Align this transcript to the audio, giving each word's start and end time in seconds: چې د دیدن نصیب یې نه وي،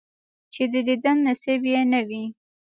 چې 0.53 0.63
د 0.73 0.73
دیدن 0.87 1.17
نصیب 1.27 1.61
یې 1.73 1.81
نه 1.91 1.99
وي، 2.07 2.23